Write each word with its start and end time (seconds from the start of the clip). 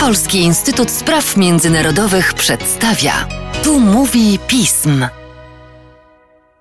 Polski 0.00 0.38
Instytut 0.38 0.90
Spraw 0.90 1.36
Międzynarodowych 1.36 2.34
przedstawia. 2.34 3.12
Tu 3.64 3.80
mówi 3.80 4.38
pism. 4.46 5.06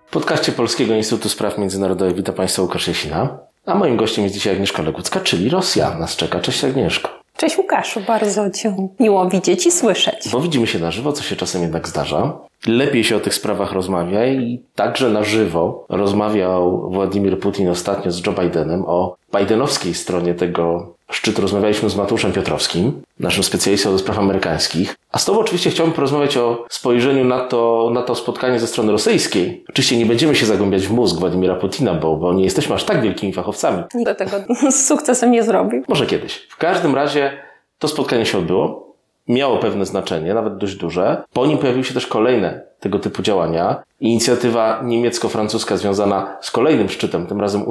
W 0.05 0.12
podcaście 0.12 0.52
Polskiego 0.52 0.94
Instytutu 0.94 1.29
Spraw 1.29 1.58
Międzynarodowych 1.58 2.16
witam 2.16 2.36
Państwa 2.36 2.62
Łukasz 2.62 2.88
Jesina, 2.88 3.38
a 3.66 3.76
moim 3.76 3.97
gościem 3.97 4.24
jest 4.24 4.36
dzisiaj 4.36 4.54
Agnieszka 4.54 4.84
Legucka, 4.84 5.20
czyli 5.20 5.50
Rosja. 5.50 5.96
Nas 6.00 6.16
czeka. 6.16 6.39
Cześć 6.39 6.63
Agnieszko. 6.63 7.10
Cześć 7.38 7.58
Łukaszu, 7.58 8.02
bardzo 8.07 8.50
Cię 8.50 8.89
miło 9.00 9.30
widzieć 9.30 9.66
i 9.66 9.71
słyszeć. 9.71 10.30
Bo 10.32 10.39
widzimy 10.39 10.68
się 10.68 10.80
na 10.80 10.91
żywo, 10.91 11.14
co 11.14 11.23
się 11.23 11.36
czasem 11.36 11.62
jednak 11.62 11.88
zdarza. 11.88 12.38
Lepiej 12.68 13.04
się 13.04 13.16
o 13.16 13.20
tych 13.20 13.34
sprawach 13.34 13.71
rozmawia 13.71 14.25
i 14.25 14.64
także 14.75 15.09
na 15.09 15.23
żywo 15.23 15.86
rozmawiał 15.89 16.91
Władimir 16.91 17.39
Putin 17.39 17.70
ostatnio 17.70 18.12
z 18.12 18.25
Joe 18.25 18.34
Bidenem 18.34 18.84
o 18.86 19.16
bidenowskiej 19.39 19.93
stronie 19.93 20.34
tego 20.34 20.93
szczytu. 21.12 21.41
Rozmawialiśmy 21.41 21.89
z 21.89 21.96
Mateuszem 21.96 22.32
Piotrowskim, 22.32 23.02
naszym 23.20 23.44
specjalistą 23.44 23.91
do 23.91 23.99
spraw 23.99 24.20
amerykańskich. 24.20 24.95
A 25.12 25.18
z 25.18 25.26
Tobą 25.26 25.40
oczywiście 25.40 25.70
chciałbym 25.70 25.95
porozmawiać 25.95 26.38
o 26.38 26.66
spojrzeniu 26.70 27.26
na 27.26 27.40
to, 27.40 27.91
na 27.94 28.02
to 28.02 28.16
spotkanie 28.16 28.59
ze 28.59 28.68
strony 28.68 28.91
rosyjskiej. 28.91 29.63
Oczywiście 29.70 29.98
nie 29.98 30.05
będziemy 30.05 30.35
się 30.35 30.45
zagłębiać 30.45 30.88
w 30.88 30.91
mózg 30.91 31.20
Władimira 31.20 31.55
Putina, 31.55 31.94
bo, 31.94 32.16
bo 32.16 32.34
nie 32.34 32.44
jesteśmy 32.44 32.76
aż 32.76 32.84
tak 32.84 33.02
wielkimi 33.02 33.34
fachowcami. 33.34 33.84
Nikt 33.95 34.18
tego 34.18 34.38
z 34.71 34.88
sukcesem 34.88 35.32
nie 35.32 35.44
zrobił. 35.44 35.84
Może 35.88 36.05
kiedyś. 36.05 36.48
W 36.49 36.58
każdym 36.58 36.95
razie 36.95 37.32
to 37.80 37.88
spotkanie 37.88 38.26
się 38.26 38.38
odbyło 38.38 38.91
miało 39.27 39.57
pewne 39.57 39.85
znaczenie, 39.85 40.34
nawet 40.34 40.57
dość 40.57 40.76
duże. 40.76 41.23
Po 41.34 41.46
nim 41.46 41.57
pojawiły 41.57 41.84
się 41.84 41.93
też 41.93 42.07
kolejne 42.07 42.62
tego 42.80 42.99
typu 42.99 43.21
działania. 43.21 43.84
Inicjatywa 43.99 44.82
niemiecko-francuska 44.84 45.77
związana 45.77 46.38
z 46.41 46.52
kolejnym 46.52 46.90
szczytem, 46.90 47.27
tym 47.27 47.41
razem 47.41 47.68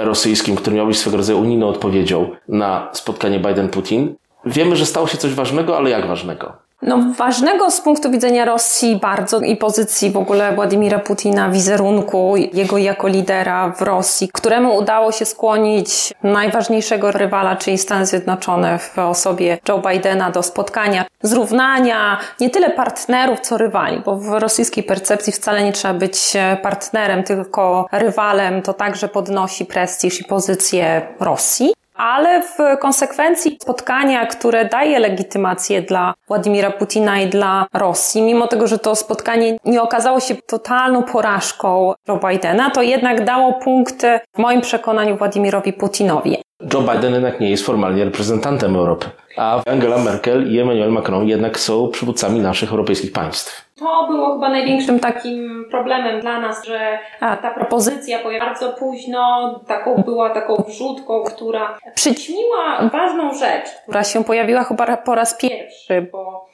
unijno-rosyjskim, 0.00 0.56
który 0.56 0.76
miał 0.76 0.86
być 0.86 0.98
swego 0.98 1.16
rodzaju 1.16 1.40
unijną 1.40 1.68
odpowiedzią 1.68 2.30
na 2.48 2.88
spotkanie 2.92 3.40
Biden-Putin. 3.40 4.14
Wiemy, 4.44 4.76
że 4.76 4.86
stało 4.86 5.06
się 5.06 5.18
coś 5.18 5.34
ważnego, 5.34 5.76
ale 5.76 5.90
jak 5.90 6.06
ważnego? 6.06 6.52
No, 6.82 6.98
ważnego 7.16 7.70
z 7.70 7.80
punktu 7.80 8.10
widzenia 8.10 8.44
Rosji 8.44 8.96
bardzo 8.96 9.40
i 9.40 9.56
pozycji 9.56 10.10
w 10.10 10.16
ogóle 10.16 10.54
Władimira 10.54 10.98
Putina, 10.98 11.48
wizerunku 11.50 12.34
jego 12.36 12.78
jako 12.78 13.08
lidera 13.08 13.72
w 13.76 13.82
Rosji, 13.82 14.28
któremu 14.32 14.76
udało 14.76 15.12
się 15.12 15.24
skłonić 15.24 16.14
najważniejszego 16.22 17.12
rywala, 17.12 17.56
czyli 17.56 17.78
Stany 17.78 18.06
Zjednoczone 18.06 18.78
w 18.78 18.98
osobie 18.98 19.58
Joe 19.68 19.78
Bidena 19.78 20.30
do 20.30 20.42
spotkania, 20.42 21.04
zrównania 21.22 22.18
nie 22.40 22.50
tyle 22.50 22.70
partnerów, 22.70 23.40
co 23.40 23.56
rywali, 23.58 24.02
bo 24.04 24.16
w 24.16 24.28
rosyjskiej 24.28 24.84
percepcji 24.84 25.32
wcale 25.32 25.64
nie 25.64 25.72
trzeba 25.72 25.94
być 25.94 26.32
partnerem, 26.62 27.22
tylko 27.22 27.86
rywalem. 27.92 28.62
To 28.62 28.72
także 28.72 29.08
podnosi 29.08 29.66
prestiż 29.66 30.20
i 30.20 30.24
pozycję 30.24 31.02
Rosji 31.20 31.72
ale 32.00 32.42
w 32.42 32.78
konsekwencji 32.80 33.58
spotkania, 33.62 34.26
które 34.26 34.64
daje 34.64 34.98
legitymację 34.98 35.82
dla 35.82 36.14
Władimira 36.28 36.70
Putina 36.70 37.20
i 37.20 37.26
dla 37.26 37.66
Rosji, 37.74 38.22
mimo 38.22 38.46
tego, 38.46 38.66
że 38.66 38.78
to 38.78 38.96
spotkanie 38.96 39.56
nie 39.64 39.82
okazało 39.82 40.20
się 40.20 40.34
totalną 40.46 41.02
porażką 41.02 41.92
Joe 42.08 42.20
Bidena, 42.28 42.70
to 42.70 42.82
jednak 42.82 43.24
dało 43.24 43.52
punkty 43.52 44.20
w 44.34 44.38
moim 44.38 44.60
przekonaniu 44.60 45.16
Władimirowi 45.16 45.72
Putinowi. 45.72 46.36
Joe 46.74 46.82
Biden 46.82 47.14
jednak 47.14 47.40
nie 47.40 47.50
jest 47.50 47.66
formalnie 47.66 48.04
reprezentantem 48.04 48.76
Europy, 48.76 49.06
a 49.36 49.62
Angela 49.66 49.98
Merkel 49.98 50.52
i 50.52 50.58
Emmanuel 50.58 50.92
Macron 50.92 51.28
jednak 51.28 51.60
są 51.60 51.88
przywódcami 51.88 52.40
naszych 52.40 52.70
europejskich 52.70 53.12
państw. 53.12 53.69
To 53.80 54.06
było 54.06 54.34
chyba 54.34 54.48
największym 54.48 55.00
takim 55.00 55.64
problemem 55.70 56.20
dla 56.20 56.40
nas, 56.40 56.64
że 56.64 56.98
ta 57.20 57.50
propozycja 57.50 58.18
pojawiła 58.18 58.46
bardzo 58.46 58.72
późno, 58.72 59.54
taką 59.66 59.94
była 59.94 60.30
taką 60.30 60.56
wrzutką, 60.68 61.22
która 61.22 61.78
przyćmiła 61.94 62.88
ważną 62.92 63.34
rzecz, 63.34 63.68
która 63.82 64.04
się 64.04 64.24
pojawiła 64.24 64.64
chyba 64.64 64.96
po 64.96 65.14
raz 65.14 65.38
pierwszy, 65.38 66.08
bo 66.12 66.50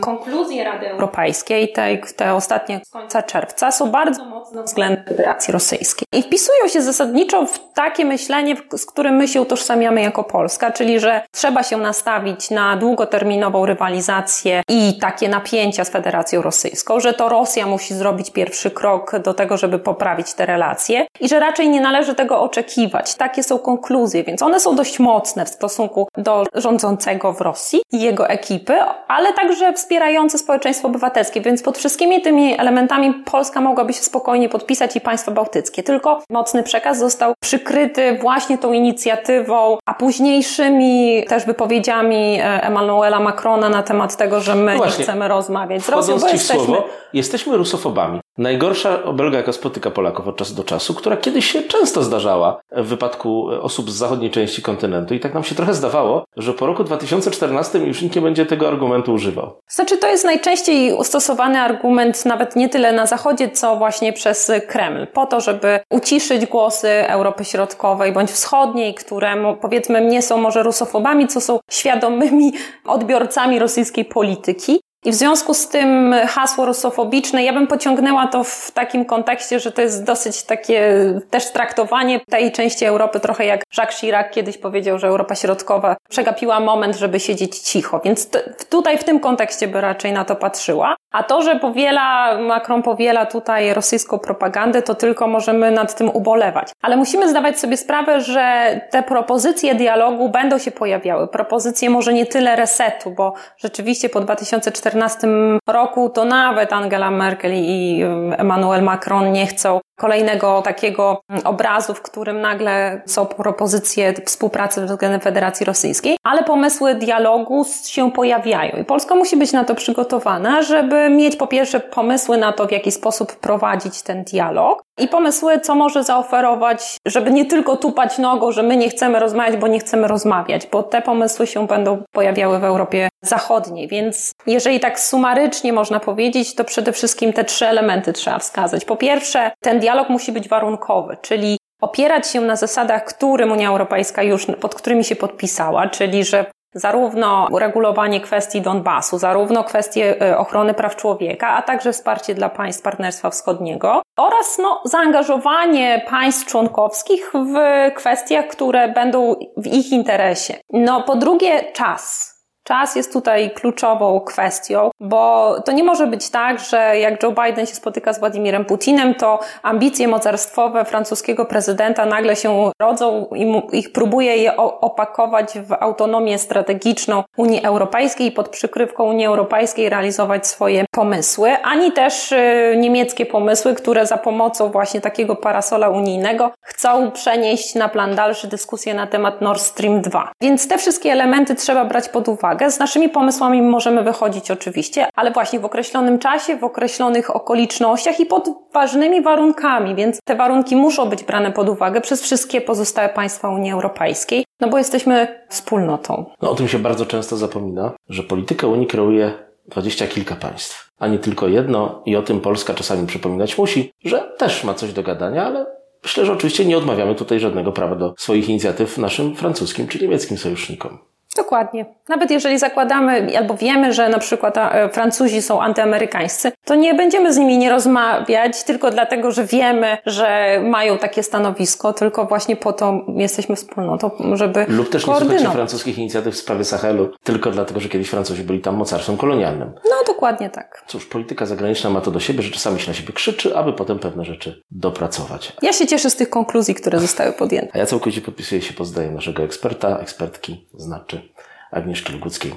konkluzje 0.00 0.64
Rady 0.64 0.88
Europejskiej, 0.88 1.72
te, 1.72 1.98
te 2.16 2.34
ostatnie 2.34 2.80
z 2.84 2.90
końca 2.90 3.22
czerwca, 3.22 3.72
są 3.72 3.90
bardzo 3.90 4.24
mocne 4.24 4.62
względem 4.62 5.04
Federacji 5.04 5.52
Rosyjskiej. 5.52 6.06
I 6.12 6.22
wpisują 6.22 6.68
się 6.68 6.82
zasadniczo 6.82 7.46
w 7.46 7.72
takie 7.72 8.04
myślenie, 8.04 8.56
z 8.76 8.86
którym 8.86 9.14
my 9.16 9.28
się 9.28 9.40
utożsamiamy 9.40 10.02
jako 10.02 10.24
Polska, 10.24 10.70
czyli 10.70 11.00
że 11.00 11.22
trzeba 11.32 11.62
się 11.62 11.76
nastawić 11.76 12.50
na 12.50 12.76
długoterminową 12.76 13.66
rywalizację 13.66 14.62
i 14.68 14.98
takie 15.00 15.28
napięcia 15.28 15.84
z 15.84 15.90
Federacją 15.90 16.42
Rosyjską, 16.42 17.00
że 17.00 17.12
to 17.12 17.28
Rosja 17.28 17.66
musi 17.66 17.94
zrobić 17.94 18.30
pierwszy 18.30 18.70
krok 18.70 19.18
do 19.18 19.34
tego, 19.34 19.56
żeby 19.56 19.78
poprawić 19.78 20.34
te 20.34 20.46
relacje 20.46 21.06
i 21.20 21.28
że 21.28 21.40
raczej 21.40 21.68
nie 21.68 21.80
należy 21.80 22.14
tego 22.14 22.40
oczekiwać. 22.40 23.14
Takie 23.14 23.42
są 23.42 23.58
konkluzje, 23.58 24.24
więc 24.24 24.42
one 24.42 24.60
są 24.60 24.76
dość 24.76 24.98
mocne 24.98 25.44
w 25.44 25.48
stosunku 25.48 26.08
do 26.16 26.44
rządzącego 26.54 27.32
w 27.32 27.40
Rosji 27.40 27.80
i 27.92 28.00
jego 28.00 28.28
ekipy, 28.28 28.74
ale 29.08 29.32
także 29.32 29.55
także 29.56 29.72
wspierający 29.72 30.38
społeczeństwo 30.38 30.88
obywatelskie, 30.88 31.40
więc 31.40 31.62
pod 31.62 31.78
wszystkimi 31.78 32.22
tymi 32.22 32.60
elementami 32.60 33.14
Polska 33.14 33.60
mogłaby 33.60 33.92
się 33.92 34.02
spokojnie 34.02 34.48
podpisać 34.48 34.96
i 34.96 35.00
państwa 35.00 35.32
bałtyckie. 35.32 35.82
Tylko 35.82 36.22
mocny 36.30 36.62
przekaz 36.62 36.98
został 36.98 37.34
przykryty 37.42 38.18
właśnie 38.20 38.58
tą 38.58 38.72
inicjatywą, 38.72 39.78
a 39.86 39.94
późniejszymi 39.94 41.24
też 41.28 41.46
wypowiedziami 41.46 42.38
Emmanuela 42.42 43.20
Macrona 43.20 43.68
na 43.68 43.82
temat 43.82 44.16
tego, 44.16 44.40
że 44.40 44.54
my 44.54 44.76
no 44.76 44.84
nie 44.84 44.90
chcemy 44.90 45.28
rozmawiać 45.28 45.82
z 45.82 45.88
Rosją, 45.88 46.18
bo 46.18 46.28
jesteśmy... 46.28 46.64
Słowo, 46.64 46.84
jesteśmy 47.12 47.56
rusofobami. 47.56 48.20
Najgorsza 48.38 49.04
obelga, 49.04 49.38
jaka 49.38 49.52
spotyka 49.52 49.90
Polaków 49.90 50.28
od 50.28 50.36
czasu 50.36 50.54
do 50.54 50.64
czasu, 50.64 50.94
która 50.94 51.16
kiedyś 51.16 51.50
się 51.50 51.62
często 51.62 52.02
zdarzała 52.02 52.60
w 52.72 52.86
wypadku 52.86 53.48
osób 53.62 53.90
z 53.90 53.94
zachodniej 53.94 54.30
części 54.30 54.62
kontynentu 54.62 55.14
i 55.14 55.20
tak 55.20 55.34
nam 55.34 55.44
się 55.44 55.54
trochę 55.54 55.74
zdawało, 55.74 56.24
że 56.36 56.52
po 56.52 56.66
roku 56.66 56.84
2014 56.84 57.78
już 57.78 58.02
nikt 58.02 58.16
nie 58.16 58.22
będzie 58.22 58.46
tego 58.46 58.68
argumentu 58.68 59.12
używał. 59.12 59.60
Znaczy 59.68 59.98
to 59.98 60.08
jest 60.08 60.24
najczęściej 60.24 61.04
stosowany 61.04 61.60
argument 61.60 62.24
nawet 62.24 62.56
nie 62.56 62.68
tyle 62.68 62.92
na 62.92 63.06
zachodzie, 63.06 63.50
co 63.50 63.76
właśnie 63.76 64.12
przez 64.12 64.52
Kreml, 64.68 65.06
po 65.06 65.26
to, 65.26 65.40
żeby 65.40 65.80
uciszyć 65.90 66.46
głosy 66.46 66.88
Europy 66.88 67.44
Środkowej 67.44 68.12
bądź 68.12 68.30
Wschodniej, 68.30 68.94
które 68.94 69.56
powiedzmy 69.60 70.00
nie 70.00 70.22
są 70.22 70.38
może 70.38 70.62
rusofobami, 70.62 71.28
co 71.28 71.40
są 71.40 71.58
świadomymi 71.70 72.52
odbiorcami 72.84 73.58
rosyjskiej 73.58 74.04
polityki. 74.04 74.80
I 75.06 75.10
w 75.10 75.14
związku 75.14 75.54
z 75.54 75.68
tym 75.68 76.14
hasło 76.28 76.66
rusofobiczne, 76.66 77.44
ja 77.44 77.52
bym 77.52 77.66
pociągnęła 77.66 78.26
to 78.26 78.44
w 78.44 78.70
takim 78.70 79.04
kontekście, 79.04 79.60
że 79.60 79.72
to 79.72 79.82
jest 79.82 80.04
dosyć 80.04 80.42
takie 80.42 81.04
też 81.30 81.52
traktowanie 81.52 82.20
tej 82.30 82.52
części 82.52 82.84
Europy 82.84 83.20
trochę 83.20 83.46
jak 83.46 83.62
Jacques 83.78 84.00
Chirac 84.00 84.26
kiedyś 84.32 84.58
powiedział, 84.58 84.98
że 84.98 85.06
Europa 85.06 85.34
Środkowa 85.34 85.96
przegapiła 86.08 86.60
moment, 86.60 86.96
żeby 86.96 87.20
siedzieć 87.20 87.58
cicho. 87.58 88.00
Więc 88.04 88.30
tutaj 88.68 88.98
w 88.98 89.04
tym 89.04 89.20
kontekście 89.20 89.68
by 89.68 89.80
raczej 89.80 90.12
na 90.12 90.24
to 90.24 90.36
patrzyła. 90.36 90.96
A 91.16 91.22
to, 91.22 91.42
że 91.42 91.56
powiela, 91.56 92.38
Macron 92.38 92.82
powiela 92.82 93.26
tutaj 93.26 93.74
rosyjską 93.74 94.18
propagandę, 94.18 94.82
to 94.82 94.94
tylko 94.94 95.26
możemy 95.26 95.70
nad 95.70 95.94
tym 95.94 96.08
ubolewać. 96.08 96.72
Ale 96.82 96.96
musimy 96.96 97.28
zdawać 97.28 97.60
sobie 97.60 97.76
sprawę, 97.76 98.20
że 98.20 98.80
te 98.90 99.02
propozycje 99.02 99.74
dialogu 99.74 100.28
będą 100.28 100.58
się 100.58 100.70
pojawiały. 100.70 101.28
Propozycje 101.28 101.90
może 101.90 102.12
nie 102.12 102.26
tyle 102.26 102.56
resetu, 102.56 103.10
bo 103.10 103.34
rzeczywiście 103.58 104.08
po 104.08 104.20
2014 104.20 105.28
roku 105.66 106.10
to 106.10 106.24
nawet 106.24 106.72
Angela 106.72 107.10
Merkel 107.10 107.52
i 107.54 108.02
Emmanuel 108.38 108.82
Macron 108.82 109.32
nie 109.32 109.46
chcą 109.46 109.80
kolejnego 109.96 110.62
takiego 110.62 111.20
obrazu, 111.44 111.94
w 111.94 112.02
którym 112.02 112.40
nagle 112.40 113.00
są 113.06 113.26
propozycje 113.26 114.14
współpracy 114.24 114.86
względem 114.86 115.20
Federacji 115.20 115.66
Rosyjskiej, 115.66 116.16
ale 116.22 116.44
pomysły 116.44 116.94
dialogu 116.94 117.64
się 117.84 118.12
pojawiają 118.12 118.76
i 118.76 118.84
Polska 118.84 119.14
musi 119.14 119.36
być 119.36 119.52
na 119.52 119.64
to 119.64 119.74
przygotowana, 119.74 120.62
żeby 120.62 121.05
mieć 121.10 121.36
po 121.36 121.46
pierwsze 121.46 121.80
pomysły 121.80 122.36
na 122.36 122.52
to, 122.52 122.66
w 122.66 122.72
jaki 122.72 122.92
sposób 122.92 123.36
prowadzić 123.36 124.02
ten 124.02 124.24
dialog 124.24 124.82
i 124.98 125.08
pomysły, 125.08 125.60
co 125.60 125.74
może 125.74 126.04
zaoferować, 126.04 126.96
żeby 127.06 127.30
nie 127.30 127.44
tylko 127.44 127.76
tupać 127.76 128.18
nogą, 128.18 128.52
że 128.52 128.62
my 128.62 128.76
nie 128.76 128.88
chcemy 128.88 129.18
rozmawiać, 129.18 129.56
bo 129.56 129.66
nie 129.66 129.78
chcemy 129.78 130.08
rozmawiać, 130.08 130.66
bo 130.66 130.82
te 130.82 131.02
pomysły 131.02 131.46
się 131.46 131.66
będą 131.66 132.02
pojawiały 132.12 132.58
w 132.58 132.64
Europie 132.64 133.08
Zachodniej. 133.24 133.88
Więc 133.88 134.32
jeżeli 134.46 134.80
tak 134.80 135.00
sumarycznie 135.00 135.72
można 135.72 136.00
powiedzieć, 136.00 136.54
to 136.54 136.64
przede 136.64 136.92
wszystkim 136.92 137.32
te 137.32 137.44
trzy 137.44 137.66
elementy 137.66 138.12
trzeba 138.12 138.38
wskazać. 138.38 138.84
Po 138.84 138.96
pierwsze, 138.96 139.50
ten 139.60 139.80
dialog 139.80 140.08
musi 140.08 140.32
być 140.32 140.48
warunkowy, 140.48 141.16
czyli 141.22 141.58
opierać 141.80 142.30
się 142.30 142.40
na 142.40 142.56
zasadach, 142.56 143.04
którym 143.04 143.52
Unia 143.52 143.68
Europejska 143.68 144.22
już, 144.22 144.46
pod 144.60 144.74
którymi 144.74 145.04
się 145.04 145.16
podpisała, 145.16 145.88
czyli 145.88 146.24
że 146.24 146.46
zarówno 146.76 147.48
uregulowanie 147.50 148.20
kwestii 148.20 148.60
Donbasu, 148.60 149.18
zarówno 149.18 149.64
kwestie 149.64 150.22
e, 150.22 150.38
ochrony 150.38 150.74
praw 150.74 150.96
człowieka, 150.96 151.48
a 151.48 151.62
także 151.62 151.92
wsparcie 151.92 152.34
dla 152.34 152.48
państw 152.48 152.82
Partnerstwa 152.82 153.30
Wschodniego 153.30 154.02
oraz 154.16 154.58
no, 154.58 154.82
zaangażowanie 154.84 156.02
państw 156.08 156.46
członkowskich 156.46 157.32
w 157.34 157.54
kwestiach, 157.94 158.46
które 158.46 158.88
będą 158.88 159.34
w 159.56 159.66
ich 159.66 159.92
interesie. 159.92 160.54
No, 160.72 161.02
po 161.02 161.16
drugie, 161.16 161.72
czas 161.72 162.35
Czas 162.66 162.96
jest 162.96 163.12
tutaj 163.12 163.50
kluczową 163.50 164.20
kwestią, 164.20 164.90
bo 165.00 165.54
to 165.64 165.72
nie 165.72 165.84
może 165.84 166.06
być 166.06 166.30
tak, 166.30 166.60
że 166.60 166.98
jak 166.98 167.22
Joe 167.22 167.32
Biden 167.32 167.66
się 167.66 167.74
spotyka 167.74 168.12
z 168.12 168.18
Władimirem 168.18 168.64
Putinem, 168.64 169.14
to 169.14 169.38
ambicje 169.62 170.08
mocarstwowe 170.08 170.84
francuskiego 170.84 171.44
prezydenta 171.44 172.06
nagle 172.06 172.36
się 172.36 172.70
rodzą 172.80 173.26
i 173.34 173.62
ich 173.72 173.92
próbuje 173.92 174.36
je 174.36 174.56
opakować 174.56 175.58
w 175.58 175.72
autonomię 175.72 176.38
strategiczną 176.38 177.24
Unii 177.36 177.64
Europejskiej 177.64 178.26
i 178.26 178.32
pod 178.32 178.48
przykrywką 178.48 179.04
Unii 179.04 179.26
Europejskiej 179.26 179.88
realizować 179.88 180.46
swoje 180.46 180.84
pomysły, 180.90 181.56
ani 181.62 181.92
też 181.92 182.32
y, 182.32 182.74
niemieckie 182.78 183.26
pomysły, 183.26 183.74
które 183.74 184.06
za 184.06 184.18
pomocą 184.18 184.70
właśnie 184.70 185.00
takiego 185.00 185.36
parasola 185.36 185.88
unijnego 185.88 186.50
chcą 186.60 187.10
przenieść 187.10 187.74
na 187.74 187.88
plan 187.88 188.14
dalszy 188.14 188.48
dyskusję 188.48 188.94
na 188.94 189.06
temat 189.06 189.40
Nord 189.40 189.60
Stream 189.60 190.00
2. 190.00 190.32
Więc 190.40 190.68
te 190.68 190.78
wszystkie 190.78 191.12
elementy 191.12 191.54
trzeba 191.54 191.84
brać 191.84 192.08
pod 192.08 192.28
uwagę. 192.28 192.55
Z 192.68 192.78
naszymi 192.78 193.08
pomysłami 193.08 193.62
możemy 193.62 194.02
wychodzić 194.02 194.50
oczywiście, 194.50 195.06
ale 195.14 195.30
właśnie 195.30 195.60
w 195.60 195.64
określonym 195.64 196.18
czasie, 196.18 196.56
w 196.56 196.64
określonych 196.64 197.36
okolicznościach 197.36 198.20
i 198.20 198.26
pod 198.26 198.48
ważnymi 198.72 199.22
warunkami, 199.22 199.94
więc 199.94 200.20
te 200.24 200.36
warunki 200.36 200.76
muszą 200.76 201.08
być 201.08 201.24
brane 201.24 201.52
pod 201.52 201.68
uwagę 201.68 202.00
przez 202.00 202.22
wszystkie 202.22 202.60
pozostałe 202.60 203.08
państwa 203.08 203.48
Unii 203.48 203.72
Europejskiej, 203.72 204.44
no 204.60 204.68
bo 204.68 204.78
jesteśmy 204.78 205.44
wspólnotą. 205.48 206.24
No 206.42 206.50
o 206.50 206.54
tym 206.54 206.68
się 206.68 206.78
bardzo 206.78 207.06
często 207.06 207.36
zapomina, 207.36 207.92
że 208.08 208.22
politykę 208.22 208.66
Unii 208.66 208.86
kreuje 208.86 209.32
dwadzieścia 209.68 210.06
kilka 210.06 210.36
państw, 210.36 210.90
a 210.98 211.06
nie 211.06 211.18
tylko 211.18 211.48
jedno 211.48 212.02
i 212.06 212.16
o 212.16 212.22
tym 212.22 212.40
Polska 212.40 212.74
czasami 212.74 213.06
przypominać 213.06 213.58
musi, 213.58 213.92
że 214.04 214.32
też 214.38 214.64
ma 214.64 214.74
coś 214.74 214.92
do 214.92 215.02
gadania, 215.02 215.46
ale 215.46 215.66
myślę, 216.02 216.26
że 216.26 216.32
oczywiście 216.32 216.64
nie 216.64 216.78
odmawiamy 216.78 217.14
tutaj 217.14 217.40
żadnego 217.40 217.72
prawa 217.72 217.96
do 217.96 218.14
swoich 218.18 218.48
inicjatyw 218.48 218.98
naszym 218.98 219.36
francuskim 219.36 219.88
czy 219.88 220.02
niemieckim 220.02 220.38
sojusznikom. 220.38 220.98
Dokładnie. 221.36 221.86
Nawet 222.08 222.30
jeżeli 222.30 222.58
zakładamy 222.58 223.38
albo 223.38 223.54
wiemy, 223.54 223.92
że 223.92 224.08
na 224.08 224.18
przykład 224.18 224.58
e, 224.58 224.88
Francuzi 224.88 225.42
są 225.42 225.62
antyamerykańscy, 225.62 226.52
to 226.64 226.74
nie 226.74 226.94
będziemy 226.94 227.32
z 227.32 227.36
nimi 227.36 227.58
nie 227.58 227.70
rozmawiać 227.70 228.64
tylko 228.64 228.90
dlatego, 228.90 229.30
że 229.30 229.44
wiemy, 229.44 229.98
że 230.06 230.60
mają 230.64 230.98
takie 230.98 231.22
stanowisko, 231.22 231.92
tylko 231.92 232.24
właśnie 232.24 232.56
po 232.56 232.72
to 232.72 233.00
jesteśmy 233.16 233.56
wspólnotą, 233.56 234.10
żeby 234.34 234.66
Lub 234.68 234.90
też 234.90 235.06
nie 235.06 235.16
słuchać 235.16 235.42
francuskich 235.42 235.98
inicjatyw 235.98 236.34
w 236.34 236.38
sprawie 236.38 236.64
Sahelu 236.64 237.08
tylko 237.22 237.50
dlatego, 237.50 237.80
że 237.80 237.88
kiedyś 237.88 238.08
Francuzi 238.08 238.42
byli 238.42 238.60
tam 238.60 238.76
mocarstwem 238.76 239.16
kolonialnym. 239.16 239.72
No 239.84 239.96
dokładnie 240.16 240.50
tak. 240.50 240.84
Cóż, 240.86 241.06
polityka 241.06 241.46
zagraniczna 241.46 241.90
ma 241.90 242.00
to 242.00 242.10
do 242.10 242.20
siebie, 242.20 242.42
że 242.42 242.50
czasami 242.50 242.80
się 242.80 242.88
na 242.88 242.94
siebie 242.94 243.12
krzyczy, 243.12 243.56
aby 243.56 243.72
potem 243.72 243.98
pewne 243.98 244.24
rzeczy 244.24 244.62
dopracować. 244.70 245.52
Ja 245.62 245.72
się 245.72 245.86
cieszę 245.86 246.10
z 246.10 246.16
tych 246.16 246.30
konkluzji, 246.30 246.74
które 246.74 247.00
zostały 247.00 247.32
podjęte. 247.32 247.70
A 247.74 247.78
ja 247.78 247.86
całkowicie 247.86 248.20
podpisuję 248.20 248.62
się 248.62 248.74
pod 248.74 248.86
zdaniem 248.86 249.14
naszego 249.14 249.42
eksperta, 249.42 249.98
ekspertki, 249.98 250.68
znaczy 250.74 251.28
Agnieszki 251.70 252.12
Luguckiej. 252.12 252.52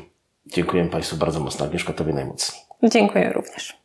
Dziękuję 0.45 0.89
Państwu 0.89 1.17
bardzo 1.17 1.39
mocno. 1.39 1.65
Agnieszka, 1.65 1.93
Tobie 1.93 2.13
najmocniej. 2.13 2.61
Dziękuję 2.83 3.33
również. 3.33 3.78